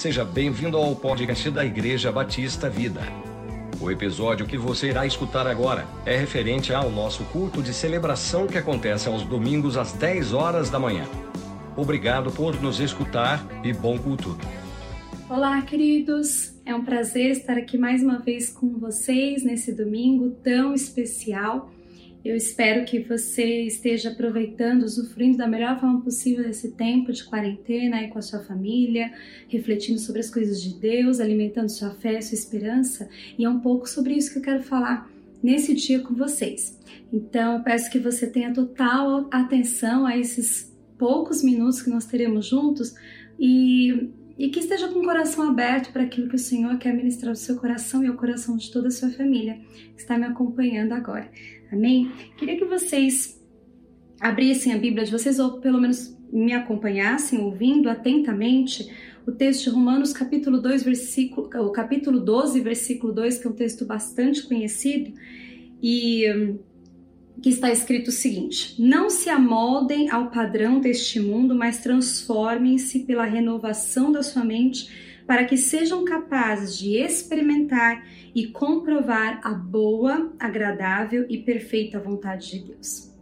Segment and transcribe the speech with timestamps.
[0.00, 3.02] Seja bem-vindo ao podcast da Igreja Batista Vida.
[3.78, 8.56] O episódio que você irá escutar agora é referente ao nosso culto de celebração que
[8.56, 11.04] acontece aos domingos às 10 horas da manhã.
[11.76, 14.38] Obrigado por nos escutar e bom culto.
[15.28, 16.54] Olá, queridos!
[16.64, 21.70] É um prazer estar aqui mais uma vez com vocês nesse domingo tão especial.
[22.22, 27.96] Eu espero que você esteja aproveitando, usufruindo da melhor forma possível desse tempo de quarentena
[27.96, 29.10] aí com a sua família,
[29.48, 33.08] refletindo sobre as coisas de Deus, alimentando sua fé, sua esperança.
[33.38, 35.10] E é um pouco sobre isso que eu quero falar
[35.42, 36.78] nesse dia com vocês.
[37.10, 42.46] Então, eu peço que você tenha total atenção a esses poucos minutos que nós teremos
[42.46, 42.94] juntos
[43.38, 47.28] e e que esteja com o coração aberto para aquilo que o Senhor quer ministrar
[47.28, 49.60] ao seu coração e ao coração de toda a sua família
[49.94, 51.30] que está me acompanhando agora.
[51.72, 52.10] Amém?
[52.36, 53.40] Queria que vocês
[54.20, 58.88] abrissem a Bíblia de vocês ou pelo menos me acompanhassem ouvindo atentamente
[59.26, 63.54] o texto de Romanos capítulo 2, versículo, o capítulo 12, versículo 2, que é um
[63.54, 65.12] texto bastante conhecido
[65.82, 66.56] e
[67.42, 73.24] que está escrito o seguinte: Não se amoldem ao padrão deste mundo, mas transformem-se pela
[73.24, 74.88] renovação da sua mente,
[75.30, 82.64] para que sejam capazes de experimentar e comprovar a boa, agradável e perfeita vontade de
[82.66, 83.12] Deus.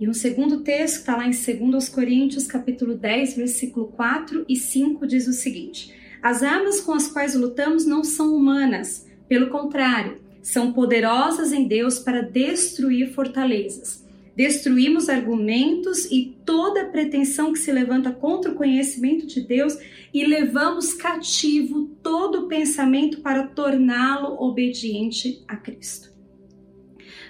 [0.00, 5.06] E um segundo texto está lá em 2 Coríntios, capítulo 10, versículo 4 e 5
[5.06, 10.72] diz o seguinte: As armas com as quais lutamos não são humanas, pelo contrário, são
[10.72, 14.05] poderosas em Deus para destruir fortalezas.
[14.36, 19.78] Destruímos argumentos e toda pretensão que se levanta contra o conhecimento de Deus
[20.12, 26.14] e levamos cativo todo pensamento para torná-lo obediente a Cristo.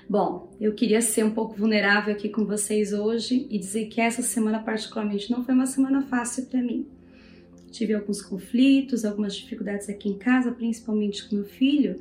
[0.08, 4.22] Bom, eu queria ser um pouco vulnerável aqui com vocês hoje e dizer que essa
[4.22, 6.86] semana, particularmente, não foi uma semana fácil para mim.
[7.70, 12.00] Tive alguns conflitos, algumas dificuldades aqui em casa, principalmente com meu filho,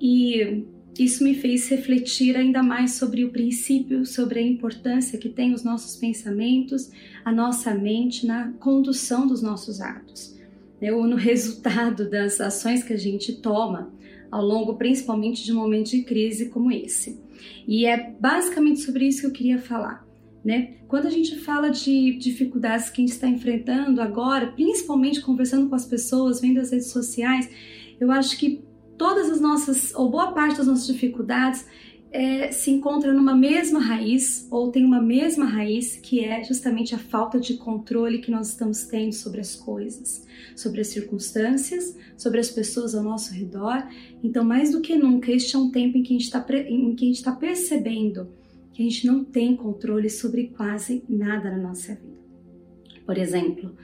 [0.00, 0.64] e
[0.98, 5.62] isso me fez refletir ainda mais sobre o princípio, sobre a importância que tem os
[5.62, 6.90] nossos pensamentos,
[7.24, 10.36] a nossa mente na condução dos nossos atos,
[10.80, 10.92] né?
[10.92, 13.92] ou no resultado das ações que a gente toma
[14.30, 17.18] ao longo, principalmente de um momento de crise como esse.
[17.66, 20.06] E é basicamente sobre isso que eu queria falar.
[20.44, 20.74] Né?
[20.88, 25.74] Quando a gente fala de dificuldades que a gente está enfrentando agora, principalmente conversando com
[25.74, 27.48] as pessoas, vendo as redes sociais,
[28.00, 28.62] eu acho que
[28.98, 31.64] todas as nossas, ou boa parte das nossas dificuldades,
[32.10, 36.98] é, se encontra numa mesma raiz ou tem uma mesma raiz que é justamente a
[36.98, 40.26] falta de controle que nós estamos tendo sobre as coisas,
[40.56, 43.86] sobre as circunstâncias, sobre as pessoas ao nosso redor.
[44.24, 48.28] Então, mais do que nunca, este é um tempo em que a gente está percebendo
[48.72, 52.18] que a gente não tem controle sobre quase nada na nossa vida.
[53.04, 53.74] Por exemplo,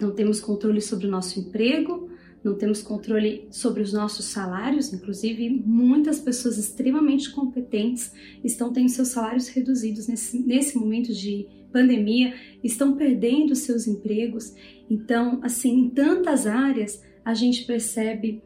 [0.00, 2.09] não temos controle sobre o nosso emprego,
[2.42, 8.12] não temos controle sobre os nossos salários, inclusive muitas pessoas extremamente competentes
[8.42, 12.34] estão tendo seus salários reduzidos nesse, nesse momento de pandemia,
[12.64, 14.54] estão perdendo seus empregos.
[14.88, 18.42] Então, assim, em tantas áreas a gente percebe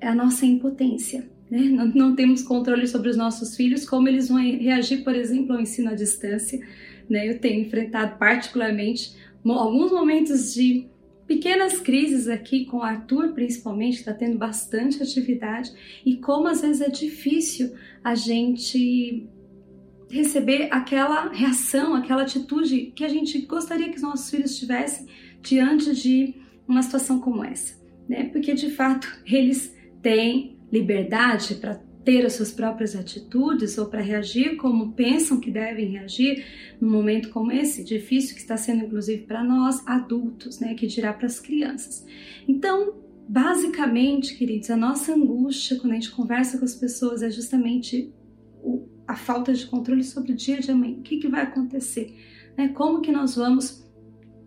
[0.00, 1.28] a nossa impotência.
[1.50, 1.60] Né?
[1.60, 5.60] Não, não temos controle sobre os nossos filhos, como eles vão reagir, por exemplo, ao
[5.60, 6.60] ensino à distância.
[7.08, 7.28] Né?
[7.28, 9.14] Eu tenho enfrentado particularmente
[9.44, 10.88] alguns momentos de
[11.26, 15.72] pequenas crises aqui com o Arthur, principalmente, está tendo bastante atividade
[16.04, 19.26] e como às vezes é difícil a gente
[20.08, 25.06] receber aquela reação, aquela atitude que a gente gostaria que os nossos filhos tivessem
[25.42, 26.34] diante de
[26.66, 28.24] uma situação como essa, né?
[28.24, 34.56] Porque de fato eles têm liberdade para ter as suas próprias atitudes ou para reagir
[34.58, 36.46] como pensam que devem reagir
[36.80, 41.12] num momento como esse, difícil que está sendo inclusive para nós adultos, né, que dirá
[41.12, 42.06] para as crianças.
[42.46, 42.94] Então,
[43.28, 48.14] basicamente, queridos, a nossa angústia quando a gente conversa com as pessoas é justamente
[48.62, 50.98] o, a falta de controle sobre o dia de amanhã.
[50.98, 52.16] O que, que vai acontecer?
[52.56, 52.68] Né?
[52.68, 53.84] Como que nós vamos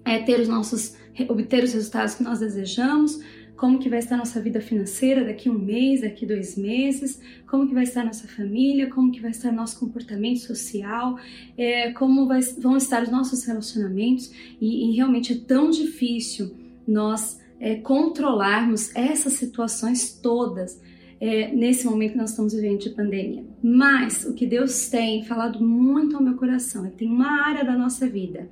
[0.06, 0.98] é, ter os nossos
[1.28, 3.20] obter os resultados que nós desejamos?
[3.60, 7.74] Como que vai estar nossa vida financeira daqui um mês, daqui dois meses, como que
[7.74, 11.20] vai estar nossa família, como que vai estar nosso comportamento social,
[11.58, 16.56] é, como vai, vão estar os nossos relacionamentos e, e realmente é tão difícil
[16.88, 20.82] nós é, controlarmos essas situações todas
[21.20, 23.44] é, nesse momento que nós estamos vivendo de pandemia.
[23.62, 27.66] Mas o que Deus tem falado muito ao meu coração é que tem uma área
[27.66, 28.48] da nossa vida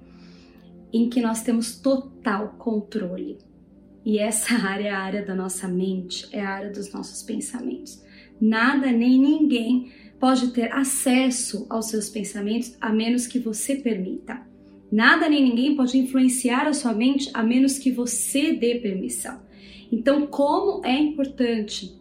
[0.91, 3.46] em que nós temos total controle
[4.07, 8.01] e essa área é a área da nossa mente, é a área dos nossos pensamentos.
[8.39, 14.41] Nada nem ninguém pode ter acesso aos seus pensamentos a menos que você permita.
[14.89, 19.41] Nada nem ninguém pode influenciar a sua mente a menos que você dê permissão.
[19.91, 21.99] Então, como é importante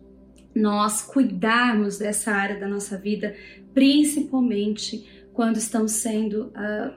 [0.55, 3.35] nós cuidarmos dessa área da nossa vida,
[3.75, 6.94] principalmente quando estamos sendo uh,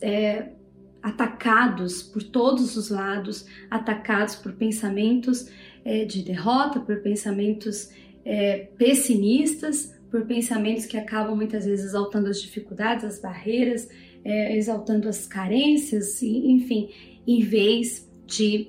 [0.00, 0.52] é,
[1.02, 5.48] atacados por todos os lados, atacados por pensamentos
[5.84, 7.90] é, de derrota, por pensamentos
[8.24, 13.88] é, pessimistas, por pensamentos que acabam muitas vezes exaltando as dificuldades, as barreiras,
[14.24, 16.90] é, exaltando as carências, enfim,
[17.26, 18.68] em vez de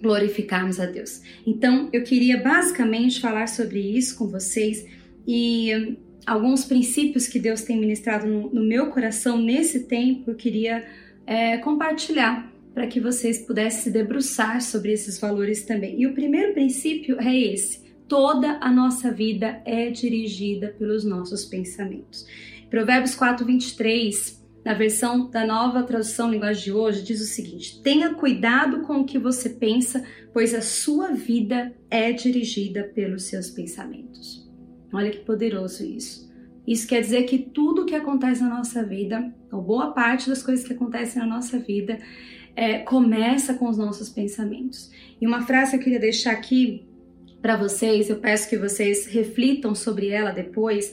[0.00, 1.20] glorificarmos a Deus.
[1.46, 4.86] Então, eu queria basicamente falar sobre isso com vocês
[5.26, 10.36] e hum, alguns princípios que Deus tem ministrado no, no meu coração nesse tempo, eu
[10.36, 10.84] queria
[11.28, 16.00] é, compartilhar para que vocês pudessem se debruçar sobre esses valores também.
[16.00, 22.26] E o primeiro princípio é esse: toda a nossa vida é dirigida pelos nossos pensamentos.
[22.70, 28.14] Provérbios 4, 23 na versão da nova tradução linguagem de hoje, diz o seguinte: tenha
[28.14, 30.02] cuidado com o que você pensa,
[30.32, 34.48] pois a sua vida é dirigida pelos seus pensamentos.
[34.92, 36.27] Olha que poderoso isso.
[36.68, 40.66] Isso quer dizer que tudo que acontece na nossa vida, ou boa parte das coisas
[40.66, 41.98] que acontecem na nossa vida,
[42.54, 44.90] é, começa com os nossos pensamentos.
[45.18, 46.86] E uma frase que eu queria deixar aqui
[47.40, 50.92] para vocês, eu peço que vocês reflitam sobre ela depois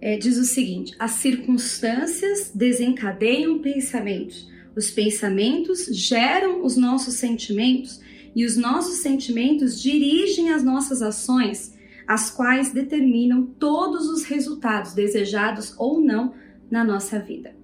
[0.00, 8.00] é, diz o seguinte: as circunstâncias desencadeiam pensamentos, os pensamentos geram os nossos sentimentos
[8.32, 11.75] e os nossos sentimentos dirigem as nossas ações,
[12.06, 16.34] as quais determinam todos os resultados desejados ou não
[16.70, 17.54] na nossa vida.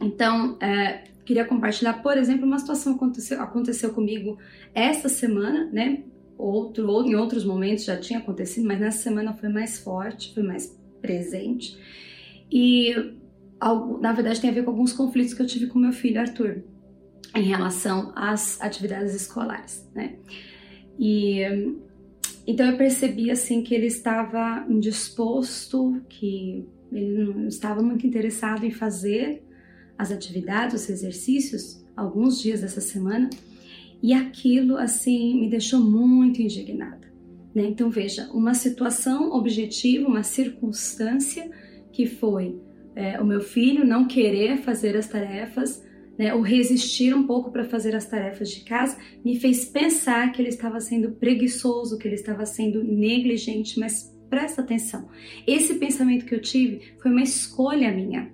[0.00, 4.38] Então, é, queria compartilhar, por exemplo, uma situação que aconteceu, aconteceu comigo
[4.74, 6.02] esta semana, né?
[6.36, 10.42] Outro, ou em outros momentos já tinha acontecido, mas nessa semana foi mais forte, foi
[10.42, 11.78] mais presente.
[12.50, 12.94] E
[14.00, 16.62] na verdade tem a ver com alguns conflitos que eu tive com meu filho Arthur
[17.36, 20.16] em relação às atividades escolares, né?
[20.98, 21.42] E
[22.50, 28.72] então eu percebi assim que ele estava indisposto, que ele não estava muito interessado em
[28.72, 29.42] fazer
[29.96, 33.30] as atividades, os exercícios, alguns dias dessa semana,
[34.02, 37.08] e aquilo assim me deixou muito indignada.
[37.54, 37.66] Né?
[37.68, 41.48] Então veja, uma situação objetiva, uma circunstância
[41.92, 42.58] que foi
[42.96, 45.84] é, o meu filho não querer fazer as tarefas,
[46.20, 50.42] né, ou resistir um pouco para fazer as tarefas de casa, me fez pensar que
[50.42, 55.08] ele estava sendo preguiçoso, que ele estava sendo negligente, mas presta atenção.
[55.46, 58.30] Esse pensamento que eu tive foi uma escolha minha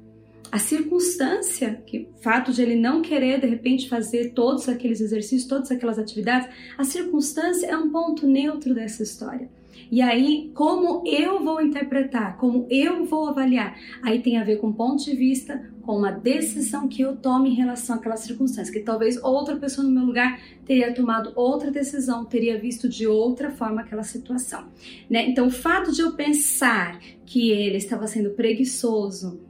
[0.51, 5.71] a circunstância, que fato de ele não querer de repente fazer todos aqueles exercícios, todas
[5.71, 6.49] aquelas atividades,
[6.79, 9.49] a circunstância é um ponto neutro dessa história.
[9.91, 14.73] E aí, como eu vou interpretar, como eu vou avaliar, aí tem a ver com
[14.73, 19.23] ponto de vista, com uma decisão que eu tomo em relação àquela circunstância, que talvez
[19.23, 24.03] outra pessoa no meu lugar teria tomado outra decisão, teria visto de outra forma aquela
[24.03, 24.67] situação.
[25.09, 25.29] Né?
[25.29, 29.41] Então, o fato de eu pensar que ele estava sendo preguiçoso,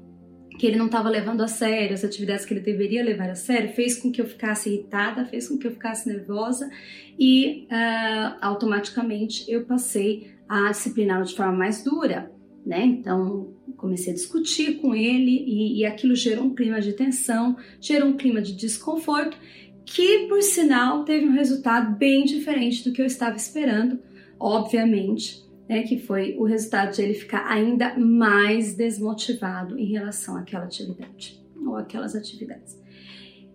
[0.59, 3.73] que ele não estava levando a sério as atividades que ele deveria levar a sério,
[3.73, 6.71] fez com que eu ficasse irritada, fez com que eu ficasse nervosa
[7.19, 12.31] e uh, automaticamente eu passei a discipliná-lo de forma mais dura,
[12.67, 12.85] né?
[12.85, 18.09] Então comecei a discutir com ele e, e aquilo gerou um clima de tensão, gerou
[18.09, 19.39] um clima de desconforto
[19.85, 24.01] que, por sinal, teve um resultado bem diferente do que eu estava esperando,
[24.41, 30.65] obviamente né, que foi o resultado de ele ficar ainda mais desmotivado em relação àquela
[30.65, 32.79] atividade ou aquelas atividades.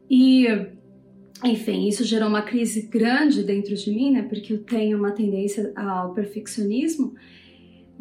[0.10, 0.46] E,
[1.44, 5.72] enfim, isso gerou uma crise grande dentro de mim, né, porque eu tenho uma tendência
[5.76, 7.16] ao perfeccionismo.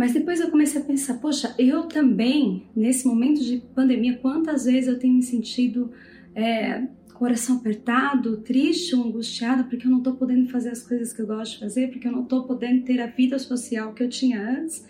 [0.00, 4.88] Mas depois eu comecei a pensar, poxa, eu também, nesse momento de pandemia, quantas vezes
[4.88, 5.90] eu tenho me sentido
[6.34, 11.20] é, coração apertado, triste ou angustiado porque eu não estou podendo fazer as coisas que
[11.20, 14.08] eu gosto de fazer, porque eu não estou podendo ter a vida social que eu
[14.08, 14.82] tinha antes.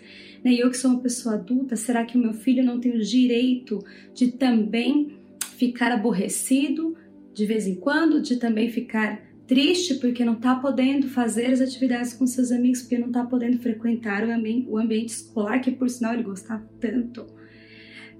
[0.45, 0.53] Né?
[0.53, 3.01] E eu que sou uma pessoa adulta, será que o meu filho não tem o
[3.01, 5.17] direito de também
[5.57, 6.95] ficar aborrecido
[7.33, 12.13] de vez em quando, de também ficar triste porque não está podendo fazer as atividades
[12.13, 16.23] com seus amigos, porque não está podendo frequentar o, ambiente, escolar, que por sinal ele
[16.23, 17.25] gostava tanto.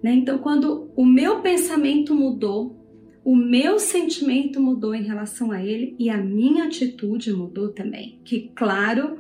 [0.04, 0.14] Né?
[0.14, 2.82] Então, quando o meu pensamento mudou,
[3.24, 8.52] o meu sentimento mudou em relação a ele e a minha atitude mudou também, que
[8.56, 9.20] claro,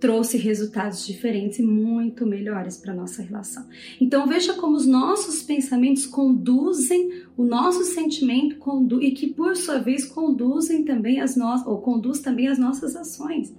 [0.00, 3.66] trouxe resultados diferentes e muito melhores para nossa relação.
[4.00, 9.78] Então veja como os nossos pensamentos conduzem o nosso sentimento condu e que por sua
[9.78, 13.54] vez conduzem também as nossas ou conduz também as nossas ações.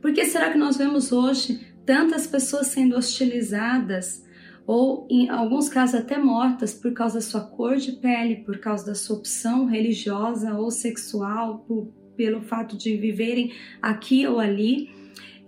[0.00, 4.24] Por que será que nós vemos hoje tantas pessoas sendo hostilizadas
[4.64, 8.86] ou em alguns casos até mortas por causa da sua cor de pele, por causa
[8.86, 13.52] da sua opção religiosa ou sexual, por, pelo fato de viverem
[13.82, 14.99] aqui ou ali,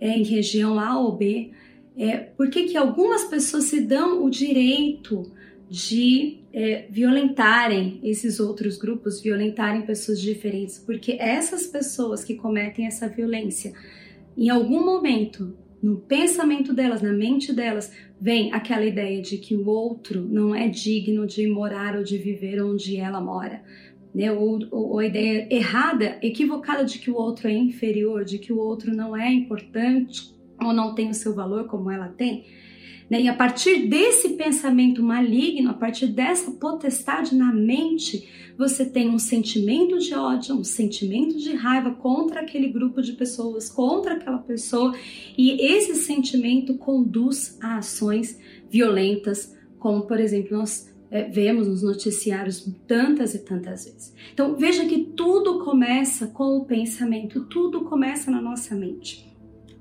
[0.03, 1.51] é, em região A ou B.
[1.95, 5.31] É, por que, que algumas pessoas se dão o direito
[5.69, 10.77] de é, violentarem esses outros grupos, violentarem pessoas diferentes?
[10.77, 13.71] Porque essas pessoas que cometem essa violência,
[14.37, 19.65] em algum momento, no pensamento delas, na mente delas, vem aquela ideia de que o
[19.65, 23.63] outro não é digno de morar ou de viver onde ela mora.
[24.13, 24.31] Né?
[24.31, 28.59] Ou, ou, a ideia errada, equivocada de que o outro é inferior, de que o
[28.59, 32.45] outro não é importante ou não tem o seu valor como ela tem.
[33.09, 33.21] Né?
[33.21, 38.27] E a partir desse pensamento maligno, a partir dessa potestade na mente,
[38.57, 43.69] você tem um sentimento de ódio, um sentimento de raiva contra aquele grupo de pessoas,
[43.69, 44.95] contra aquela pessoa,
[45.37, 48.39] e esse sentimento conduz a ações
[48.69, 54.15] violentas, como por exemplo nós é, vemos nos noticiários tantas e tantas vezes.
[54.33, 59.31] Então veja que tudo começa com o pensamento, tudo começa na nossa mente.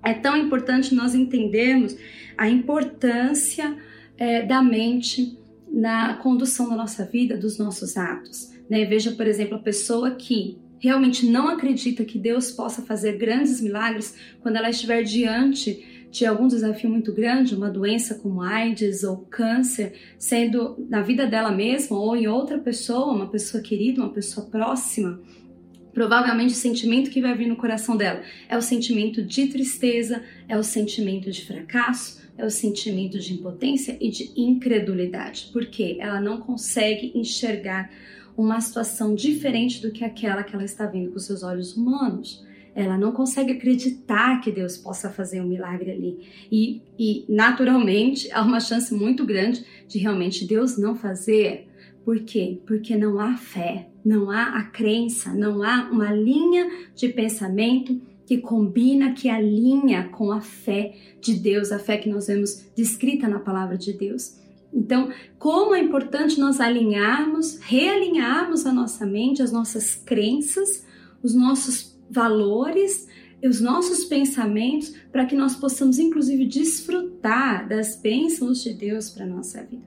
[0.05, 1.97] É tão importante nós entendermos
[2.37, 3.75] a importância
[4.19, 5.39] é, da mente
[5.73, 8.51] na condução da nossa vida, dos nossos atos.
[8.69, 8.85] Né?
[8.85, 14.15] Veja, por exemplo, a pessoa que realmente não acredita que Deus possa fazer grandes milagres
[14.43, 19.95] quando ela estiver diante de algum desafio muito grande, uma doença como AIDS ou câncer,
[20.19, 25.19] sendo na vida dela mesma ou em outra pessoa, uma pessoa querida, uma pessoa próxima,
[25.95, 30.57] provavelmente o sentimento que vai vir no coração dela é o sentimento de tristeza, é
[30.57, 36.40] o sentimento de fracasso, é o sentimento de impotência e de incredulidade, porque ela não
[36.40, 37.90] consegue enxergar
[38.37, 42.97] uma situação diferente do que aquela que ela está vendo com seus olhos humanos ela
[42.97, 46.19] não consegue acreditar que Deus possa fazer um milagre ali.
[46.50, 51.69] E, e, naturalmente há uma chance muito grande de realmente Deus não fazer.
[52.05, 52.61] Por quê?
[52.67, 58.38] Porque não há fé, não há a crença, não há uma linha de pensamento que
[58.38, 63.38] combina, que alinha com a fé de Deus, a fé que nós vemos descrita na
[63.38, 64.41] palavra de Deus.
[64.73, 70.87] Então, como é importante nós alinharmos, realinharmos a nossa mente, as nossas crenças,
[71.23, 73.09] os nossos valores
[73.49, 79.28] os nossos pensamentos para que nós possamos, inclusive, desfrutar das bênçãos de Deus para a
[79.28, 79.83] nossa vida.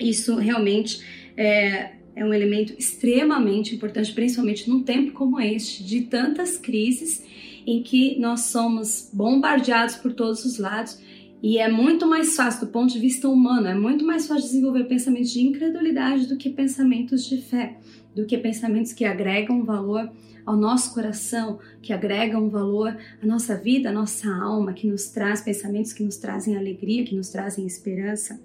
[0.00, 1.00] Isso realmente
[1.36, 7.22] é, é um elemento extremamente importante, principalmente num tempo como este, de tantas crises
[7.64, 10.98] em que nós somos bombardeados por todos os lados
[11.42, 14.84] e é muito mais fácil, do ponto de vista humano, é muito mais fácil desenvolver
[14.84, 17.78] pensamentos de incredulidade do que pensamentos de fé,
[18.14, 20.10] do que pensamentos que agregam valor
[20.44, 25.40] ao nosso coração, que agregam valor à nossa vida, à nossa alma, que nos traz
[25.40, 28.40] pensamentos que nos trazem alegria, que nos trazem esperança.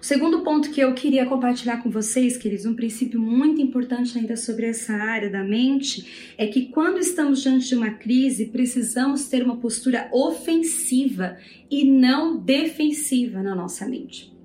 [0.00, 4.36] O segundo ponto que eu queria compartilhar com vocês, queridos, um princípio muito importante ainda
[4.36, 9.42] sobre essa área da mente, é que quando estamos diante de uma crise, precisamos ter
[9.42, 11.36] uma postura ofensiva
[11.68, 14.37] e não defensiva na nossa mente.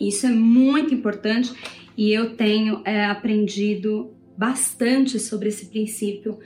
[0.00, 1.52] Isso é muito importante
[1.96, 6.38] e eu tenho é, aprendido bastante sobre esse princípio,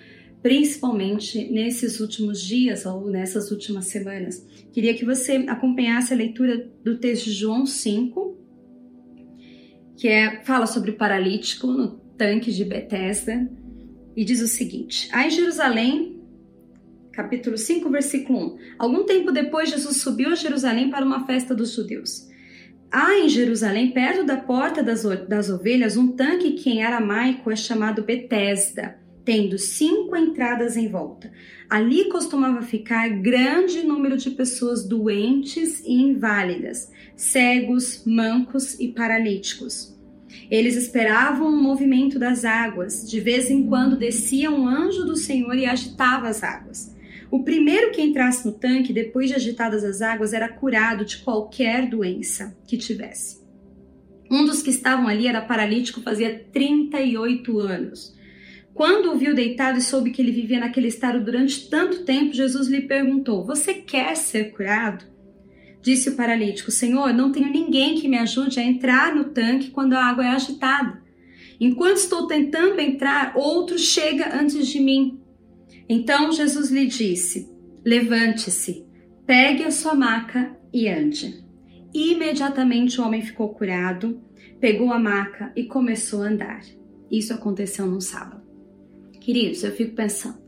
[0.42, 4.44] principalmente nesses últimos dias ou nessas últimas semanas.
[4.72, 8.36] Queria que você acompanhasse a leitura do texto de João 5,
[9.96, 13.48] que é, fala sobre o paralítico no tanque de Betesda,
[14.16, 16.20] e diz o seguinte: Aí Jerusalém,
[17.12, 18.58] capítulo 5, versículo 1.
[18.78, 22.33] Algum tempo depois, Jesus subiu a Jerusalém para uma festa dos judeus.
[22.96, 27.56] Há em Jerusalém, perto da porta das, das ovelhas, um tanque que em aramaico é
[27.56, 31.28] chamado Betesda, tendo cinco entradas em volta.
[31.68, 39.92] Ali costumava ficar grande número de pessoas doentes e inválidas, cegos, mancos e paralíticos.
[40.48, 43.10] Eles esperavam o movimento das águas.
[43.10, 46.93] De vez em quando descia um anjo do Senhor e agitava as águas.
[47.34, 51.90] O primeiro que entrasse no tanque, depois de agitadas as águas, era curado de qualquer
[51.90, 53.42] doença que tivesse.
[54.30, 58.14] Um dos que estavam ali era paralítico, fazia 38 anos.
[58.72, 62.68] Quando o viu deitado e soube que ele vivia naquele estado durante tanto tempo, Jesus
[62.68, 65.04] lhe perguntou: Você quer ser curado?
[65.82, 69.94] Disse o paralítico: Senhor, não tenho ninguém que me ajude a entrar no tanque quando
[69.94, 71.02] a água é agitada.
[71.58, 75.23] Enquanto estou tentando entrar, outro chega antes de mim.
[75.88, 77.50] Então Jesus lhe disse:
[77.84, 78.86] Levante-se,
[79.26, 81.44] pegue a sua maca e ande.
[81.92, 84.20] Imediatamente o homem ficou curado,
[84.60, 86.62] pegou a maca e começou a andar.
[87.10, 88.42] Isso aconteceu num sábado.
[89.20, 90.38] Queridos, eu fico pensando: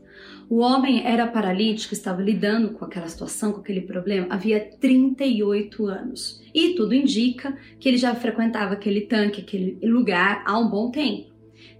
[0.49, 6.41] O homem era paralítico, estava lidando com aquela situação, com aquele problema, havia 38 anos.
[6.53, 11.26] E tudo indica que ele já frequentava aquele tanque, aquele lugar há um bom tempo.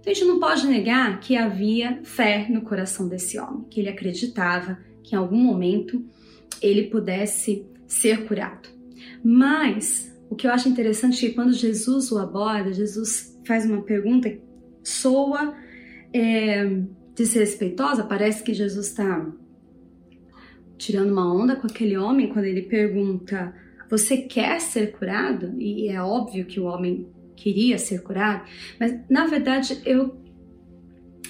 [0.00, 3.88] Então a gente não pode negar que havia fé no coração desse homem, que ele
[3.88, 6.04] acreditava que em algum momento
[6.60, 8.68] ele pudesse ser curado.
[9.22, 13.82] Mas o que eu acho interessante é que quando Jesus o aborda, Jesus faz uma
[13.82, 14.40] pergunta que
[14.82, 15.54] soa
[16.12, 16.82] é,
[17.14, 19.26] desrespeitosa, parece que Jesus está
[20.76, 23.54] tirando uma onda com aquele homem quando ele pergunta:
[23.90, 25.54] Você quer ser curado?
[25.60, 27.08] E é óbvio que o homem
[27.42, 28.44] queria ser curado,
[28.78, 30.16] mas na verdade eu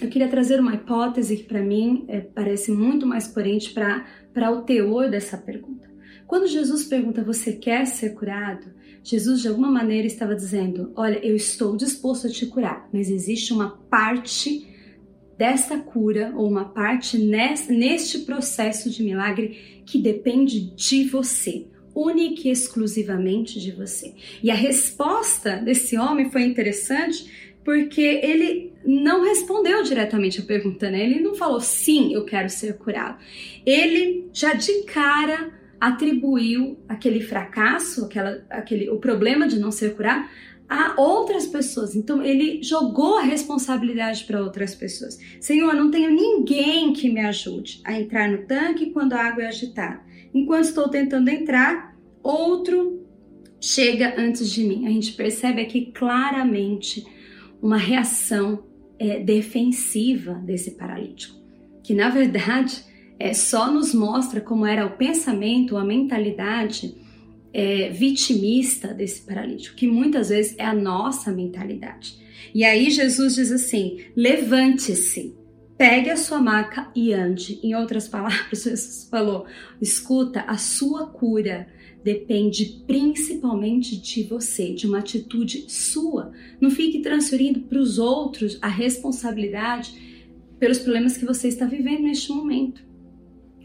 [0.01, 4.63] eu queria trazer uma hipótese que para mim é, parece muito mais coerente para o
[4.63, 5.89] teor dessa pergunta.
[6.27, 8.67] Quando Jesus pergunta: Você quer ser curado?
[9.03, 13.53] Jesus de alguma maneira estava dizendo: Olha, eu estou disposto a te curar, mas existe
[13.53, 14.69] uma parte
[15.37, 21.67] dessa cura ou uma parte neste processo de milagre que depende de você,
[21.99, 24.15] única e exclusivamente de você.
[24.43, 31.05] E a resposta desse homem foi interessante porque ele não respondeu diretamente a pergunta, né?
[31.05, 33.19] Ele não falou sim, eu quero ser curado.
[33.67, 40.27] Ele já de cara atribuiu aquele fracasso, aquela, aquele, o problema de não ser curado
[40.69, 41.95] a outras pessoas.
[41.95, 45.19] Então ele jogou a responsabilidade para outras pessoas.
[45.41, 49.49] Senhor, não tenho ninguém que me ajude a entrar no tanque quando a água é
[49.49, 50.01] agitada.
[50.35, 53.07] Enquanto estou tentando entrar, outro
[53.61, 54.87] chega antes de mim.
[54.87, 57.05] A gente percebe aqui claramente
[57.61, 58.65] uma reação
[58.99, 61.37] é, defensiva desse paralítico,
[61.83, 62.85] que na verdade
[63.19, 66.95] é, só nos mostra como era o pensamento, a mentalidade
[67.53, 72.17] é, vitimista desse paralítico, que muitas vezes é a nossa mentalidade.
[72.55, 75.35] E aí Jesus diz assim: levante-se,
[75.79, 77.61] pegue a sua maca e ande.
[77.63, 79.47] Em outras palavras, Jesus falou:
[79.81, 81.69] escuta, a sua cura
[82.05, 86.33] depende principalmente de você, de uma atitude sua.
[86.61, 90.27] Não fique transferindo para os outros a responsabilidade
[90.59, 92.83] pelos problemas que você está vivendo neste momento.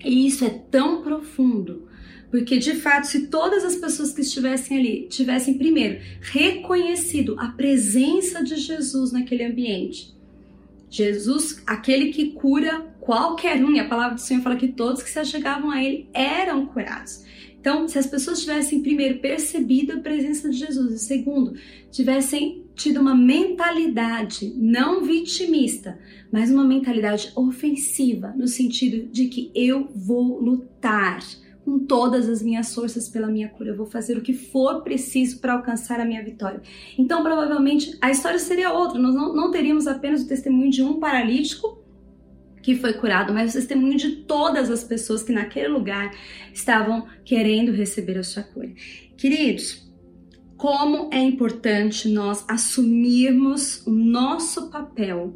[0.06, 1.88] E isso é tão profundo
[2.34, 8.44] porque de fato, se todas as pessoas que estivessem ali tivessem primeiro reconhecido a presença
[8.44, 10.16] de Jesus naquele ambiente,
[10.94, 15.10] Jesus, aquele que cura qualquer um, e a palavra do Senhor fala que todos que
[15.10, 17.24] se achegavam a ele eram curados.
[17.60, 21.56] Então, se as pessoas tivessem primeiro percebido a presença de Jesus e segundo,
[21.90, 25.98] tivessem tido uma mentalidade não vitimista,
[26.32, 31.24] mas uma mentalidade ofensiva, no sentido de que eu vou lutar
[31.64, 33.70] com todas as minhas forças pela minha cura.
[33.70, 36.62] Eu vou fazer o que for preciso para alcançar a minha vitória.
[36.98, 39.00] Então, provavelmente, a história seria outra.
[39.00, 41.82] Nós não, não teríamos apenas o testemunho de um paralítico
[42.62, 46.12] que foi curado, mas o testemunho de todas as pessoas que naquele lugar
[46.54, 48.72] estavam querendo receber a sua cura.
[49.18, 49.92] Queridos,
[50.56, 55.36] como é importante nós assumirmos o nosso papel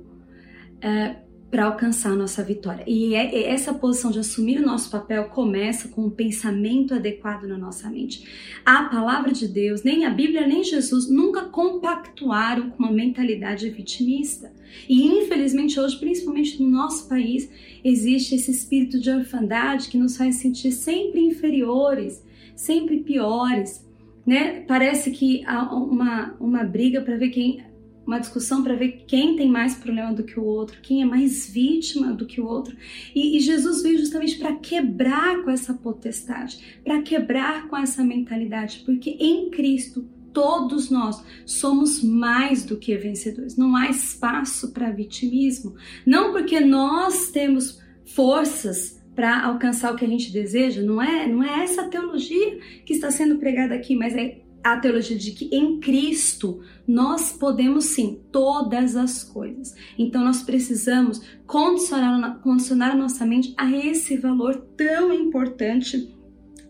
[0.82, 1.18] é,
[1.58, 2.84] para alcançar a nossa vitória.
[2.86, 7.58] E é, essa posição de assumir o nosso papel começa com um pensamento adequado na
[7.58, 8.28] nossa mente.
[8.64, 14.54] A palavra de Deus, nem a Bíblia, nem Jesus nunca compactuaram com uma mentalidade vitimista.
[14.88, 17.50] E infelizmente hoje, principalmente no nosso país,
[17.84, 22.24] existe esse espírito de orfandade que nos faz sentir sempre inferiores,
[22.56, 23.84] sempre piores.
[24.24, 24.60] Né?
[24.68, 27.66] Parece que há uma, uma briga para ver quem
[28.08, 31.50] uma discussão para ver quem tem mais problema do que o outro, quem é mais
[31.50, 32.76] vítima do que o outro.
[33.14, 38.82] E, e Jesus veio justamente para quebrar com essa potestade, para quebrar com essa mentalidade,
[38.86, 43.58] porque em Cristo todos nós somos mais do que vencedores.
[43.58, 45.76] Não há espaço para vitimismo.
[46.06, 51.42] Não porque nós temos forças para alcançar o que a gente deseja, não é, não
[51.42, 55.80] é essa teologia que está sendo pregada aqui, mas é a teologia de que em
[55.80, 59.76] Cristo nós podemos sim todas as coisas.
[59.98, 66.14] Então nós precisamos condicionar, condicionar a nossa mente a esse valor tão importante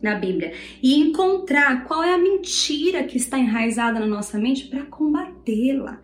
[0.01, 4.85] na Bíblia e encontrar qual é a mentira que está enraizada na nossa mente para
[4.85, 6.01] combatê-la.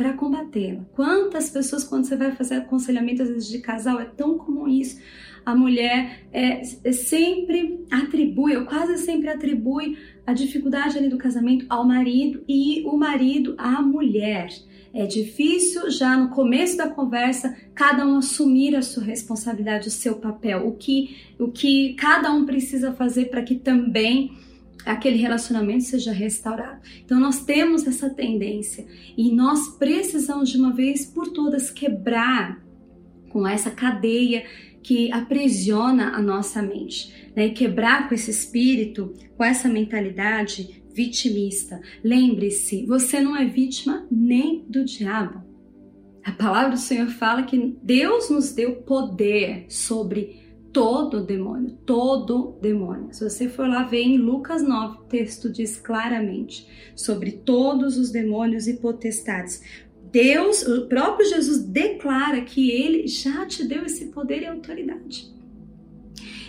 [0.00, 0.80] Para combatê-la.
[0.94, 4.98] Quantas pessoas, quando você vai fazer aconselhamento às vezes de casal, é tão comum isso
[5.44, 11.66] a mulher é, é, sempre atribui, ou quase sempre atribui, a dificuldade ali do casamento
[11.68, 14.48] ao marido e o marido à mulher.
[14.94, 20.16] É difícil já no começo da conversa cada um assumir a sua responsabilidade, o seu
[20.16, 24.32] papel, o que, o que cada um precisa fazer para que também
[24.84, 26.80] aquele relacionamento seja restaurado.
[27.04, 32.62] Então nós temos essa tendência e nós precisamos de uma vez por todas quebrar
[33.28, 34.44] com essa cadeia
[34.82, 37.12] que aprisiona a nossa mente.
[37.34, 37.46] Né?
[37.46, 41.80] E quebrar com esse espírito, com essa mentalidade vitimista.
[42.02, 45.42] Lembre-se, você não é vítima nem do diabo.
[46.24, 50.39] A palavra do Senhor fala que Deus nos deu poder sobre
[50.72, 53.08] todo demônio, todo demônio.
[53.12, 58.10] Se você for lá ver em Lucas 9, o texto diz claramente sobre todos os
[58.10, 59.62] demônios e potestades.
[60.12, 65.30] Deus, o próprio Jesus declara que ele já te deu esse poder e autoridade.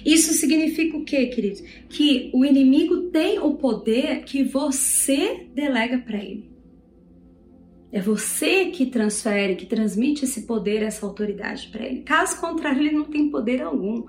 [0.03, 1.62] Isso significa o quê, queridos?
[1.88, 6.50] Que o inimigo tem o poder que você delega para ele.
[7.91, 12.01] É você que transfere, que transmite esse poder, essa autoridade para ele.
[12.01, 14.06] Caso contrário, ele não tem poder algum.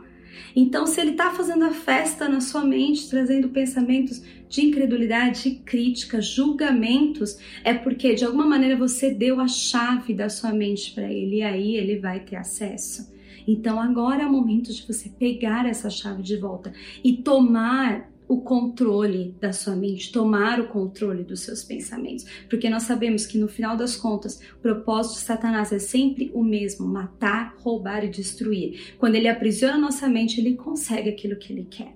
[0.55, 5.51] Então, se ele está fazendo a festa na sua mente, trazendo pensamentos de incredulidade, de
[5.57, 11.11] crítica, julgamentos, é porque de alguma maneira você deu a chave da sua mente para
[11.11, 13.11] ele e aí ele vai ter acesso.
[13.49, 18.41] Então, agora é o momento de você pegar essa chave de volta e tomar o
[18.41, 23.47] controle da sua mente, tomar o controle dos seus pensamentos, porque nós sabemos que no
[23.47, 28.95] final das contas, o propósito de Satanás é sempre o mesmo: matar, roubar e destruir.
[28.99, 31.95] Quando ele aprisiona nossa mente, ele consegue aquilo que ele quer.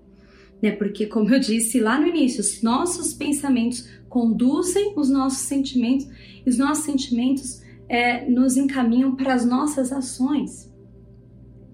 [0.60, 0.72] Né?
[0.72, 6.06] Porque, como eu disse lá no início, os nossos pensamentos conduzem os nossos sentimentos
[6.44, 10.70] e os nossos sentimentos é, nos encaminham para as nossas ações,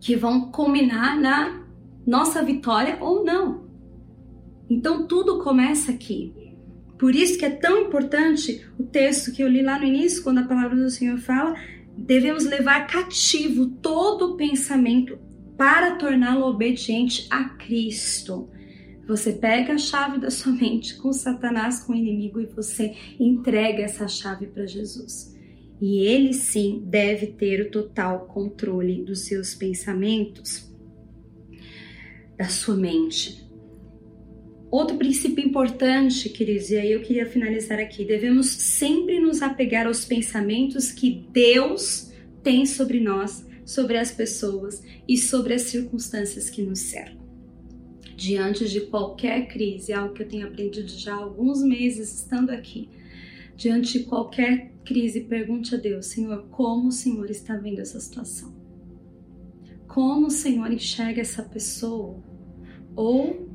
[0.01, 1.67] que vão culminar na
[2.07, 3.72] nossa vitória ou não.
[4.73, 6.33] Então tudo começa aqui.
[6.99, 10.39] Por isso que é tão importante o texto que eu li lá no início, quando
[10.39, 11.55] a palavra do Senhor fala,
[11.95, 15.19] devemos levar cativo todo o pensamento
[15.59, 18.49] para torná-lo obediente a Cristo.
[19.07, 23.83] Você pega a chave da sua mente com Satanás, com o inimigo, e você entrega
[23.83, 25.37] essa chave para Jesus.
[25.83, 30.73] E ele sim deve ter o total controle dos seus pensamentos,
[32.39, 33.42] da sua mente.
[34.73, 40.07] Outro princípio importante, queridos, e aí eu queria finalizar aqui: devemos sempre nos apegar aos
[40.07, 42.11] pensamentos que Deus
[42.43, 47.21] tem sobre nós, sobre as pessoas e sobre as circunstâncias que nos cercam.
[48.17, 52.89] Diante de qualquer crise, algo que eu tenho aprendido já há alguns meses estando aqui,
[53.55, 58.55] diante de qualquer crise, pergunte a Deus, Senhor, como o Senhor está vendo essa situação?
[59.87, 62.23] Como o Senhor enxerga essa pessoa?
[62.97, 63.52] Ou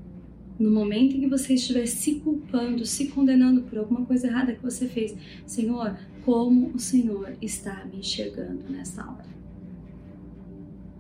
[0.60, 4.64] no momento em que você estiver se culpando, se condenando por alguma coisa errada que
[4.64, 5.16] você fez,
[5.46, 9.28] Senhor, como o Senhor está me enxergando nessa hora?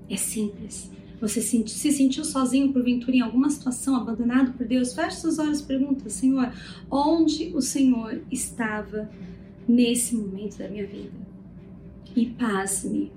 [0.09, 0.91] É simples.
[1.19, 4.93] Você se sentiu sozinho porventura em alguma situação, abandonado por Deus?
[4.93, 6.53] Feche seus olhos e pergunta, Senhor,
[6.91, 9.09] onde o Senhor estava
[9.67, 11.27] nesse momento da minha vida?
[12.15, 13.11] E pasme,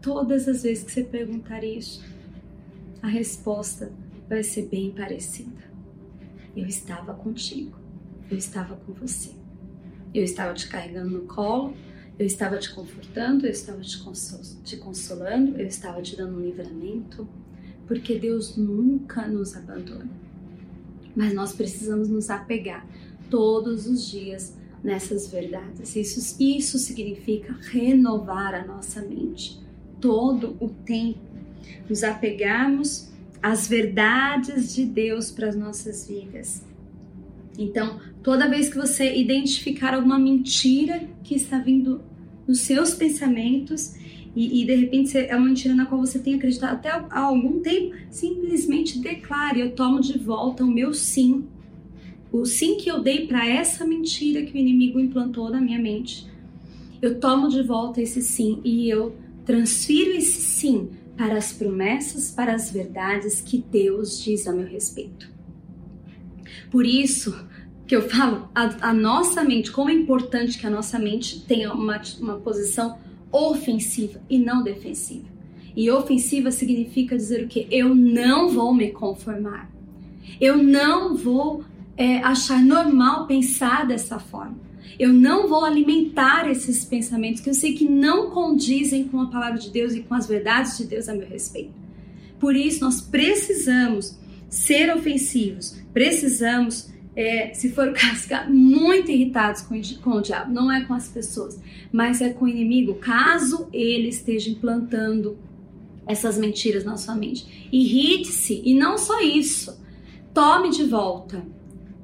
[0.00, 2.02] todas as vezes que você perguntar isso,
[3.02, 3.92] a resposta
[4.28, 5.70] vai ser bem parecida.
[6.56, 7.78] Eu estava contigo,
[8.30, 9.30] eu estava com você.
[10.14, 11.74] Eu estava te carregando no colo,
[12.18, 13.98] eu estava te confortando, eu estava te,
[14.62, 17.26] te consolando, eu estava te dando um livramento,
[17.86, 20.10] porque Deus nunca nos abandona.
[21.16, 22.86] Mas nós precisamos nos apegar
[23.30, 25.94] todos os dias nessas verdades.
[25.96, 29.60] Isso, isso significa renovar a nossa mente
[30.00, 31.20] todo o tempo.
[31.88, 33.11] Nos apegarmos
[33.42, 36.64] as verdades de Deus para as nossas vidas.
[37.58, 42.00] Então, toda vez que você identificar alguma mentira que está vindo
[42.46, 43.94] nos seus pensamentos
[44.34, 47.60] e, e, de repente é uma mentira na qual você tem acreditado até há algum
[47.60, 51.44] tempo, simplesmente declare: Eu tomo de volta o meu sim.
[52.32, 56.26] O sim que eu dei para essa mentira que o inimigo implantou na minha mente.
[57.02, 62.54] Eu tomo de volta esse sim e eu transfiro esse sim para as promessas, para
[62.54, 65.30] as verdades que Deus diz a meu respeito.
[66.70, 67.46] Por isso
[67.86, 71.72] que eu falo, a, a nossa mente, como é importante que a nossa mente tenha
[71.72, 72.98] uma, uma posição
[73.30, 75.28] ofensiva e não defensiva.
[75.74, 77.66] E ofensiva significa dizer o que?
[77.70, 79.70] Eu não vou me conformar.
[80.40, 81.64] Eu não vou
[81.96, 84.56] é, achar normal pensar dessa forma.
[84.98, 89.58] Eu não vou alimentar esses pensamentos que eu sei que não condizem com a palavra
[89.58, 91.72] de Deus e com as verdades de Deus a meu respeito.
[92.38, 94.18] Por isso, nós precisamos
[94.48, 100.52] ser ofensivos, precisamos, é, se for o caso, ficar muito irritados com, com o diabo.
[100.52, 105.38] Não é com as pessoas, mas é com o inimigo, caso ele esteja implantando
[106.06, 107.68] essas mentiras na sua mente.
[107.72, 109.80] Irrite-se, e não só isso,
[110.34, 111.44] tome de volta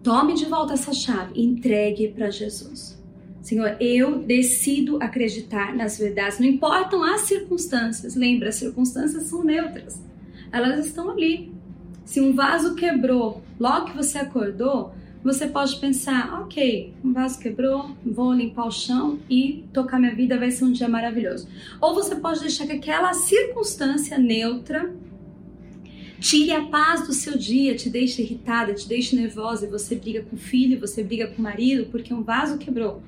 [0.09, 2.99] Tome de volta essa chave, entregue para Jesus.
[3.43, 8.15] Senhor, eu decido acreditar nas verdades, não importam as circunstâncias.
[8.15, 10.03] Lembra, as circunstâncias são neutras,
[10.51, 11.53] elas estão ali.
[12.07, 17.91] Se um vaso quebrou logo que você acordou, você pode pensar, ok, um vaso quebrou,
[18.03, 21.47] vou limpar o chão e tocar minha vida vai ser um dia maravilhoso.
[21.83, 24.91] Ou você pode deixar que aquela circunstância neutra
[26.21, 30.23] tire a paz do seu dia, te deixe irritada, te deixe nervosa e você briga
[30.23, 33.03] com o filho, você briga com o marido porque um vaso quebrou.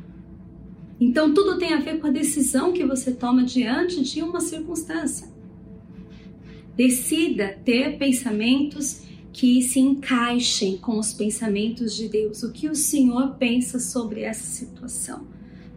[1.01, 5.29] Então tudo tem a ver com a decisão que você toma diante de uma circunstância.
[6.77, 12.43] Decida ter pensamentos que se encaixem com os pensamentos de Deus.
[12.43, 15.27] O que o Senhor pensa sobre essa situação?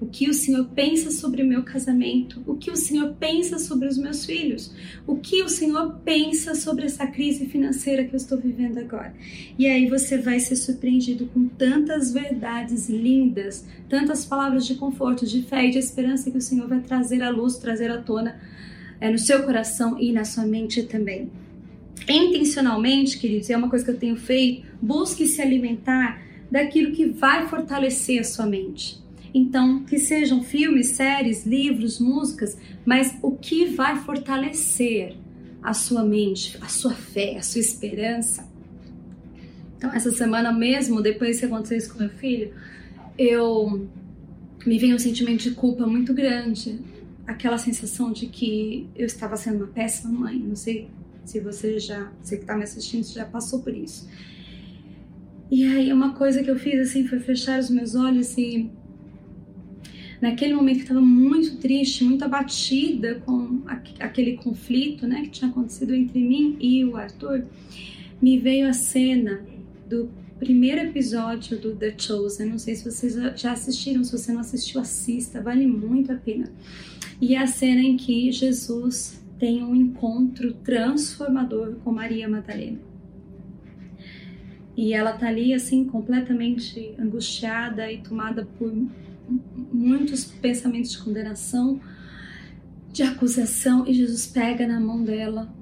[0.03, 2.43] O que o Senhor pensa sobre o meu casamento?
[2.45, 4.69] O que o Senhor pensa sobre os meus filhos?
[5.07, 9.15] O que o Senhor pensa sobre essa crise financeira que eu estou vivendo agora?
[9.57, 15.41] E aí você vai ser surpreendido com tantas verdades lindas, tantas palavras de conforto, de
[15.43, 18.37] fé e de esperança que o Senhor vai trazer à luz, trazer à tona
[18.99, 21.31] é, no seu coração e na sua mente também
[22.09, 27.47] intencionalmente, queridos, é uma coisa que eu tenho feito, busque se alimentar daquilo que vai
[27.47, 29.02] fortalecer a sua mente.
[29.33, 35.15] Então, que sejam filmes, séries, livros, músicas, mas o que vai fortalecer
[35.61, 38.47] a sua mente, a sua fé, a sua esperança.
[39.77, 42.53] Então, essa semana mesmo, depois que aconteceu isso com meu filho,
[43.17, 43.87] eu
[44.65, 46.79] me veio um sentimento de culpa muito grande,
[47.25, 50.89] aquela sensação de que eu estava sendo uma péssima mãe, não sei
[51.25, 54.07] se você já, você que está me assistindo, já passou por isso.
[55.49, 58.71] E aí uma coisa que eu fiz assim foi fechar os meus olhos e
[60.23, 63.61] naquele momento que estava muito triste, muito abatida com
[63.99, 67.43] aquele conflito, né, que tinha acontecido entre mim e o Arthur,
[68.21, 69.45] me veio a cena
[69.85, 70.09] do
[70.39, 72.47] primeiro episódio do The Chosen.
[72.47, 76.49] Não sei se vocês já assistiram, se você não assistiu, assista, vale muito a pena.
[77.19, 82.79] E é a cena em que Jesus tem um encontro transformador com Maria Madalena.
[84.77, 88.71] E ela tá ali assim completamente angustiada e tomada por
[89.27, 91.79] muitos pensamentos de condenação,
[92.91, 95.53] de acusação, e Jesus pega na mão dela,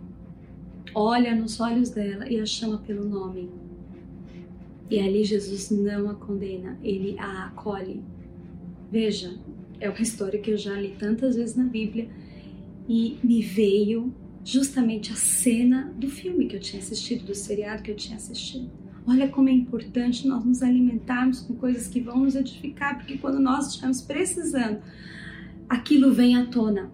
[0.93, 3.49] olha nos olhos dela e a chama pelo nome.
[4.89, 8.03] E ali Jesus não a condena, ele a acolhe.
[8.91, 9.39] Veja,
[9.79, 12.09] é uma história que eu já li tantas vezes na Bíblia
[12.89, 17.91] e me veio justamente a cena do filme que eu tinha assistido, do seriado que
[17.91, 18.80] eu tinha assistido.
[19.07, 23.39] Olha como é importante nós nos alimentarmos com coisas que vão nos edificar, porque quando
[23.39, 24.79] nós estivermos precisando,
[25.67, 26.91] aquilo vem à tona.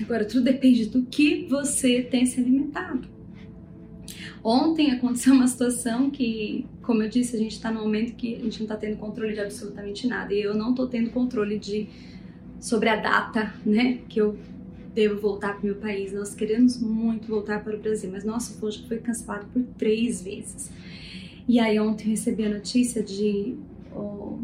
[0.00, 3.08] Agora, tudo depende do que você tem se alimentado.
[4.44, 8.38] Ontem aconteceu uma situação que, como eu disse, a gente está num momento que a
[8.38, 10.32] gente não está tendo controle de absolutamente nada.
[10.32, 11.88] E eu não estou tendo controle de
[12.60, 14.38] sobre a data, né, que eu
[14.96, 16.10] devo voltar para o meu país.
[16.14, 20.72] Nós queremos muito voltar para o Brasil, mas nosso voo foi cancelado por três vezes.
[21.46, 23.56] E aí ontem recebi a notícia de
[23.94, 24.38] oh,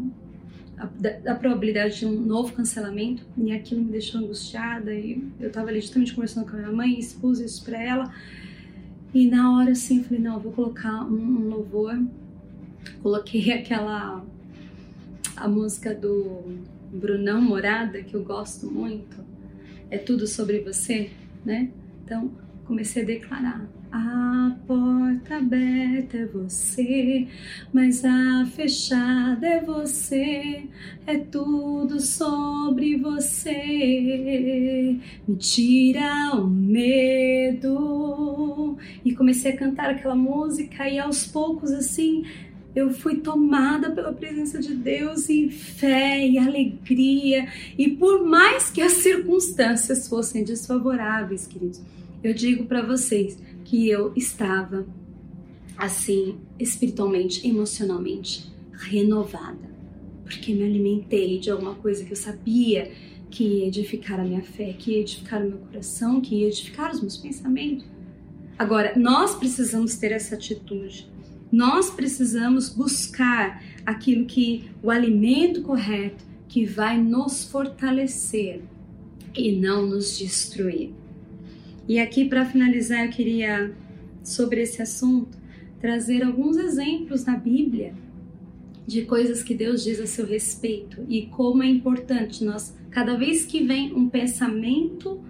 [0.77, 5.47] a, da, da, probabilidade de um novo cancelamento e aquilo me deixou angustiada e eu
[5.47, 8.13] estava ali justamente conversando com a minha mãe, expus isso para ela
[9.13, 11.99] e na hora assim eu falei não, eu vou colocar um, um louvor,
[13.01, 14.23] coloquei aquela
[15.35, 16.43] a música do
[16.93, 19.32] Brunão Morada que eu gosto muito
[19.93, 21.11] é tudo sobre você,
[21.45, 21.69] né?
[22.03, 22.31] Então
[22.65, 27.27] comecei a declarar: a porta aberta é você,
[27.71, 30.63] mas a fechada é você.
[31.05, 33.53] É tudo sobre você.
[35.27, 37.95] Me tira o medo.
[39.05, 42.25] E comecei a cantar aquela música e aos poucos assim
[42.75, 47.47] eu fui tomada pela presença de Deus e fé e alegria.
[47.77, 51.81] E por mais que as circunstâncias fossem desfavoráveis, queridos,
[52.23, 54.85] eu digo para vocês que eu estava
[55.77, 59.69] assim, espiritualmente, emocionalmente renovada,
[60.23, 62.91] porque me alimentei de alguma coisa que eu sabia
[63.29, 66.91] que ia edificar a minha fé, que ia edificar o meu coração, que ia edificar
[66.91, 67.85] os meus pensamentos.
[68.57, 71.11] Agora, nós precisamos ter essa atitude
[71.53, 78.63] nós precisamos buscar aquilo que o alimento correto que vai nos fortalecer
[79.35, 80.91] e não nos destruir.
[81.87, 83.71] E aqui para finalizar, eu queria
[84.23, 85.37] sobre esse assunto
[85.79, 87.93] trazer alguns exemplos na Bíblia
[88.87, 93.45] de coisas que Deus diz a seu respeito e como é importante nós cada vez
[93.45, 95.23] que vem um pensamento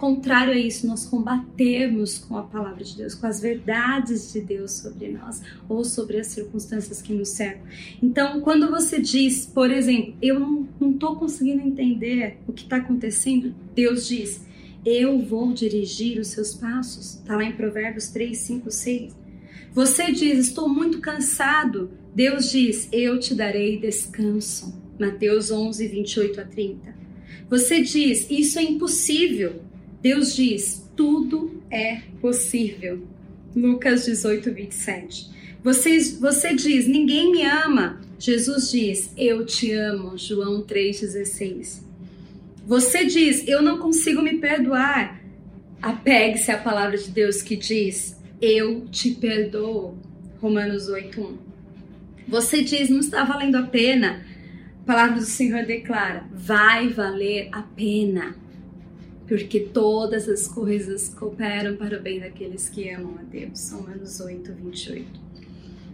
[0.00, 4.72] contrário a isso, nós combatemos com a palavra de Deus, com as verdades de Deus
[4.72, 7.62] sobre nós ou sobre as circunstâncias que nos cercam.
[8.02, 10.40] Então, quando você diz, por exemplo, eu
[10.80, 14.40] não estou conseguindo entender o que está acontecendo, Deus diz,
[14.84, 17.16] eu vou dirigir os seus passos.
[17.16, 19.16] Está lá em Provérbios 3, 5, 6.
[19.74, 21.90] Você diz, estou muito cansado.
[22.14, 24.74] Deus diz, eu te darei descanso.
[24.98, 26.94] Mateus 11, 28 a 30.
[27.50, 29.69] Você diz, isso é impossível.
[30.02, 33.06] Deus diz: tudo é possível.
[33.54, 35.30] Lucas 18, 27.
[35.62, 38.00] Você, você diz: ninguém me ama.
[38.18, 40.16] Jesus diz: eu te amo.
[40.16, 41.82] João 3,16.
[42.66, 45.20] Você diz: eu não consigo me perdoar.
[45.82, 49.98] Apegue-se à palavra de Deus que diz: eu te perdoo.
[50.40, 51.36] Romanos 8:1.
[52.26, 54.24] Você diz: não está valendo a pena.
[54.82, 58.34] A palavra do Senhor declara: vai valer a pena
[59.30, 63.70] porque todas as coisas cooperam para o bem daqueles que amam a Deus.
[63.70, 65.06] Romanos 8, 28.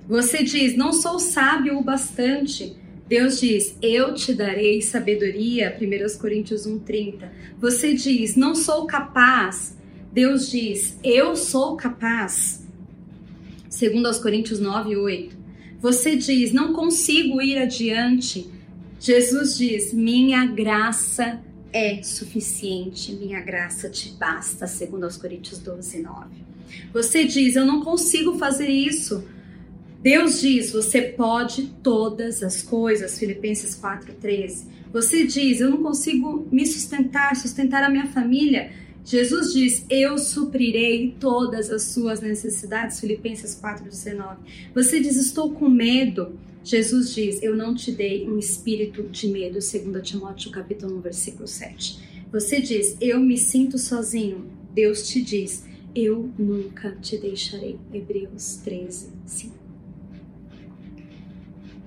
[0.09, 2.75] Você diz, não sou sábio o bastante.
[3.07, 5.77] Deus diz, eu te darei sabedoria.
[5.79, 7.31] 1 Coríntios 1, 30.
[7.61, 9.77] Você diz, não sou capaz.
[10.11, 12.66] Deus diz, eu sou capaz.
[13.68, 15.37] 2 Coríntios 9, 8.
[15.79, 18.49] Você diz, não consigo ir adiante.
[18.99, 21.44] Jesus diz, minha graça
[21.77, 26.27] é suficiente, minha graça te basta, segundo aos Coríntios 12, 9.
[26.91, 29.29] Você diz, eu não consigo fazer isso.
[30.01, 34.69] Deus diz, você pode todas as coisas, Filipenses 4, 13.
[34.91, 38.73] Você diz, eu não consigo me sustentar, sustentar a minha família.
[39.07, 44.40] Jesus diz, eu suprirei todas as suas necessidades, Filipenses 4, 19.
[44.75, 46.37] Você diz, estou com medo.
[46.64, 51.47] Jesus diz: Eu não te dei um espírito de medo, 2 Timóteo capítulo 1, versículo
[51.47, 52.27] 7.
[52.33, 54.51] Você diz: Eu me sinto sozinho.
[54.75, 55.64] Deus te diz:
[55.95, 57.79] Eu nunca te deixarei.
[57.95, 59.55] Hebreus 13, 5.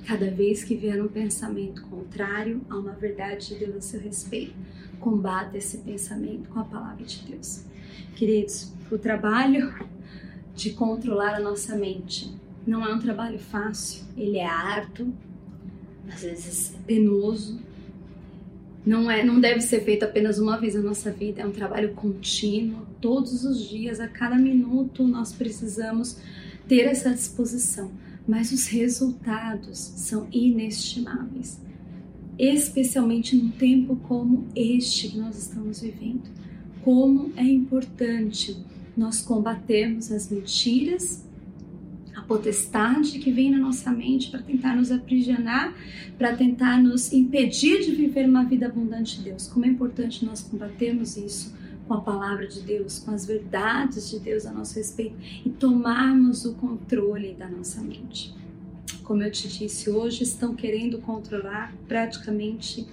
[0.05, 4.55] Cada vez que vier um pensamento contrário a uma verdade de Deus a seu respeito,
[4.99, 7.63] combata esse pensamento com a palavra de Deus.
[8.15, 9.73] Queridos, o trabalho
[10.55, 12.33] de controlar a nossa mente
[12.67, 15.13] não é um trabalho fácil, ele é árduo,
[16.07, 17.59] às vezes é penoso.
[18.85, 21.93] Não é, não deve ser feito apenas uma vez na nossa vida, é um trabalho
[21.93, 26.17] contínuo, todos os dias, a cada minuto nós precisamos
[26.67, 27.91] ter essa disposição,
[28.27, 31.59] mas os resultados são inestimáveis,
[32.39, 36.23] especialmente num tempo como este que nós estamos vivendo.
[36.81, 38.57] Como é importante
[38.95, 41.23] nós combatermos as mentiras
[42.29, 45.73] potestade que vem na nossa mente para tentar nos aprisionar,
[46.15, 49.47] para tentar nos impedir de viver uma vida abundante de Deus.
[49.47, 54.19] Como é importante nós combatermos isso com a palavra de Deus, com as verdades de
[54.19, 58.31] Deus a nosso respeito e tomarmos o controle da nossa mente.
[59.09, 62.85] Como eu te disse, hoje estão querendo controlar praticamente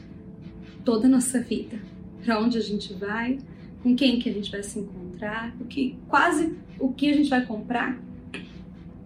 [0.82, 1.78] toda a nossa vida.
[2.24, 3.38] Para onde a gente vai,
[3.82, 7.28] com quem que a gente vai se encontrar, o que quase o que a gente
[7.28, 8.00] vai comprar,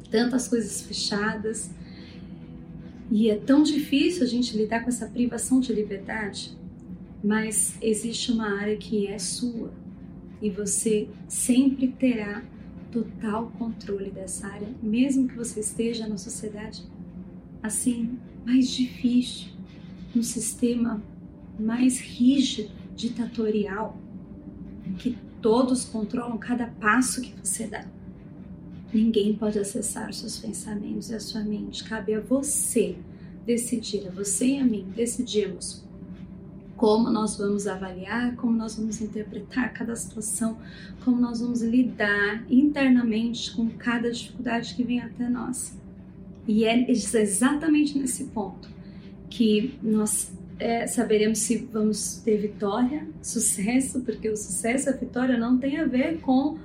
[0.09, 1.73] tantas coisas fechadas.
[3.11, 6.57] E é tão difícil a gente lidar com essa privação de liberdade,
[7.25, 9.73] mas existe uma área que é sua
[10.40, 12.44] e você sempre terá
[12.92, 16.85] total controle dessa área, mesmo que você esteja na sociedade
[17.62, 19.49] assim mais difícil,
[20.14, 21.03] num sistema
[21.59, 23.96] mais rígido, ditatorial,
[24.87, 27.87] em que todos controlam cada passo que você dá.
[28.92, 31.85] Ninguém pode acessar seus pensamentos e a sua mente.
[31.85, 32.96] Cabe a você
[33.46, 35.85] decidir, a você e a mim decidirmos
[36.81, 40.57] como nós vamos avaliar, como nós vamos interpretar cada situação,
[41.05, 45.79] como nós vamos lidar internamente com cada dificuldade que vem até nós.
[46.50, 48.68] E é exatamente nesse ponto
[49.28, 55.58] que nós é, saberemos se vamos ter vitória, sucesso, porque o sucesso, a vitória não
[55.58, 56.58] tem a ver com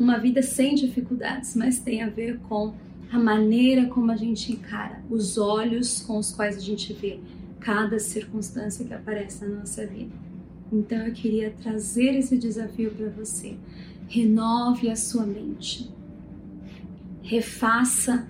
[0.00, 2.72] uma vida sem dificuldades, mas tem a ver com
[3.12, 7.20] a maneira como a gente encara, os olhos com os quais a gente vê
[7.60, 10.14] cada circunstância que aparece na nossa vida.
[10.72, 13.54] Então eu queria trazer esse desafio para você.
[14.08, 15.90] Renove a sua mente.
[17.22, 18.26] Refaça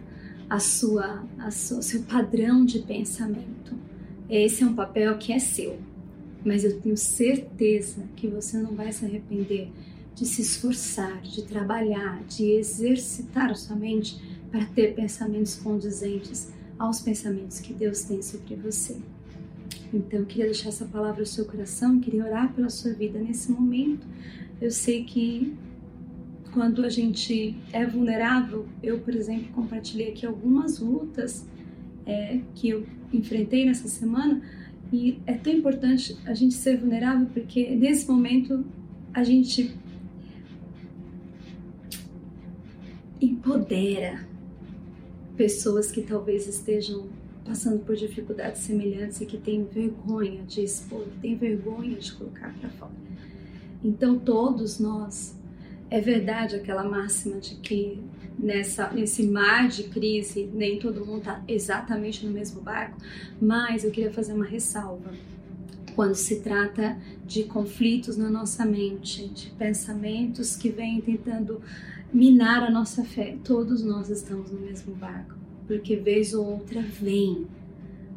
[0.48, 3.74] a sua, a sua, seu padrão de pensamento.
[4.28, 5.78] Esse é um papel que é seu,
[6.44, 9.70] mas eu tenho certeza que você não vai se arrepender
[10.14, 14.18] de se esforçar, de trabalhar, de exercitar a sua mente
[14.50, 18.96] para ter pensamentos condizentes aos pensamentos que Deus tem sobre você.
[19.92, 23.52] Então, eu queria deixar essa palavra no seu coração, queria orar pela sua vida nesse
[23.52, 24.06] momento
[24.60, 25.54] Eu sei que
[26.56, 31.46] quando a gente é vulnerável, eu, por exemplo, compartilhei aqui algumas lutas
[32.06, 34.40] é, que eu enfrentei nessa semana
[34.90, 38.64] e é tão importante a gente ser vulnerável porque nesse momento
[39.12, 39.76] a gente
[43.20, 44.26] empodera
[45.36, 47.06] pessoas que talvez estejam
[47.44, 52.70] passando por dificuldades semelhantes e que têm vergonha de expor, têm vergonha de colocar para
[52.70, 52.92] fora.
[53.84, 55.35] Então todos nós
[55.90, 58.02] é verdade aquela máxima de que
[58.38, 62.98] nessa nesse mar de crise nem todo mundo está exatamente no mesmo barco,
[63.40, 65.12] mas eu queria fazer uma ressalva
[65.94, 71.62] quando se trata de conflitos na nossa mente, de pensamentos que vêm tentando
[72.12, 73.38] minar a nossa fé.
[73.42, 75.34] Todos nós estamos no mesmo barco,
[75.66, 77.46] porque vez ou outra vem.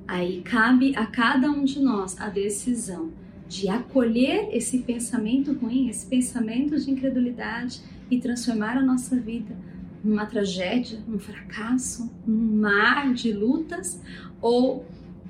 [0.05, 3.11] Aí cabe a cada um de nós a decisão
[3.49, 9.57] de acolher esse pensamento ruim, esse pensamento de incredulidade e transformar a nossa vida
[10.03, 13.99] numa tragédia, num fracasso, num mar de lutas,
[14.39, 14.85] ou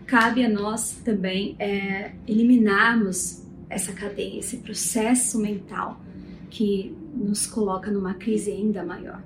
[0.05, 6.01] cabe a nós também é, eliminarmos essa cadeia, esse processo mental
[6.49, 9.23] que nos coloca numa crise ainda maior.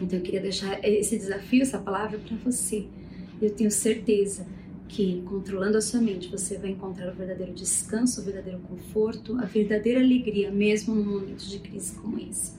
[0.00, 2.86] Então eu queria deixar esse desafio, essa palavra para você.
[3.40, 4.46] Eu tenho certeza
[4.88, 9.44] que controlando a sua mente você vai encontrar o verdadeiro descanso, o verdadeiro conforto, a
[9.44, 12.52] verdadeira alegria, mesmo num momento de crise como esse.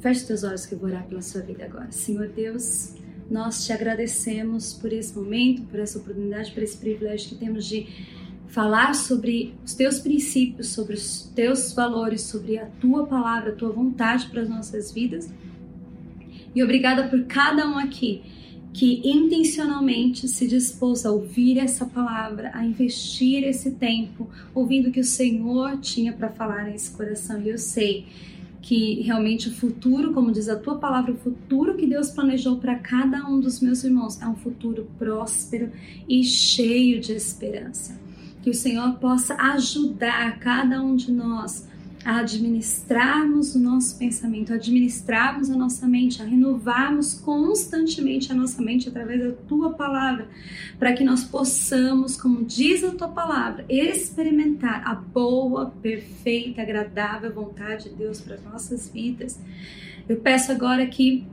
[0.00, 1.90] Feche teus olhos que eu vou orar pela sua vida agora.
[1.90, 2.94] Senhor Deus,
[3.30, 7.86] nós te agradecemos por esse momento, por essa oportunidade, por esse privilégio que temos de
[8.46, 13.70] falar sobre os teus princípios, sobre os teus valores, sobre a tua palavra, a tua
[13.70, 15.28] vontade para as nossas vidas.
[16.54, 18.22] E obrigada por cada um aqui
[18.76, 25.00] que intencionalmente se dispôs a ouvir essa palavra, a investir esse tempo, ouvindo o que
[25.00, 27.40] o Senhor tinha para falar nesse coração.
[27.40, 28.04] E eu sei
[28.60, 32.74] que realmente o futuro, como diz a tua palavra, o futuro que Deus planejou para
[32.74, 35.72] cada um dos meus irmãos é um futuro próspero
[36.06, 37.98] e cheio de esperança.
[38.42, 41.65] Que o Senhor possa ajudar cada um de nós
[42.06, 48.62] a administrarmos o nosso pensamento, a administrarmos a nossa mente, a renovarmos constantemente a nossa
[48.62, 50.28] mente através da tua palavra,
[50.78, 57.88] para que nós possamos, como diz a tua palavra, experimentar a boa, perfeita, agradável vontade
[57.88, 59.40] de Deus para as nossas vidas.
[60.08, 61.26] Eu peço agora que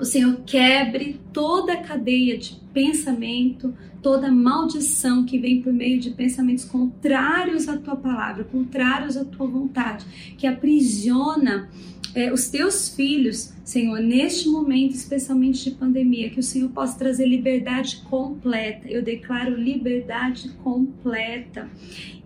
[0.00, 6.10] o Senhor quebre toda a cadeia de pensamento, toda maldição que vem por meio de
[6.10, 10.04] pensamentos contrários à tua palavra, contrários à tua vontade,
[10.36, 11.68] que aprisiona
[12.14, 17.26] é, os teus filhos, Senhor, neste momento, especialmente de pandemia, que o Senhor possa trazer
[17.26, 18.88] liberdade completa.
[18.88, 21.68] Eu declaro liberdade completa.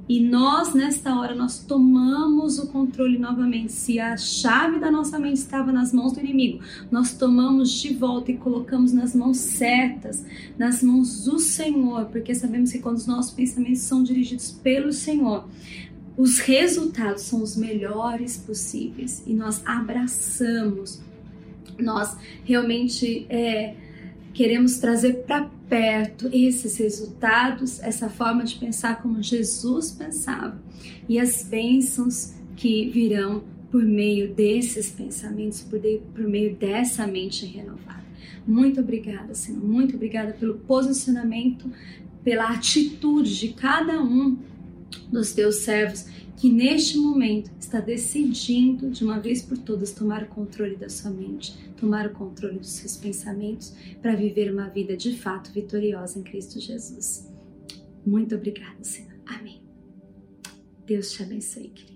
[0.08, 3.72] E nós, nesta hora, nós tomamos o controle novamente.
[3.72, 8.32] Se a chave da nossa mente estava nas mãos do inimigo, nós tomamos de volta
[8.32, 10.24] e colocamos nas mãos certas,
[10.58, 15.48] nas mãos do Senhor, porque sabemos que quando os nossos pensamentos são dirigidos pelo Senhor,
[16.16, 21.00] os resultados são os melhores possíveis e nós abraçamos,
[21.78, 23.74] nós realmente é,
[24.34, 30.60] queremos trazer para perto esses resultados, essa forma de pensar como Jesus pensava
[31.08, 35.80] e as bênçãos que virão por meio desses pensamentos, por,
[36.14, 38.04] por meio dessa mente renovada.
[38.46, 39.64] Muito obrigada, Senhor.
[39.64, 41.72] Muito obrigada pelo posicionamento,
[42.22, 44.36] pela atitude de cada um
[45.10, 46.04] dos teus servos
[46.36, 51.10] que neste momento está decidindo de uma vez por todas tomar o controle da sua
[51.10, 56.22] mente, tomar o controle dos seus pensamentos para viver uma vida de fato vitoriosa em
[56.22, 57.30] Cristo Jesus.
[58.04, 59.12] Muito obrigada, Senhor.
[59.26, 59.62] Amém.
[60.86, 61.91] Deus te abençoe, querido.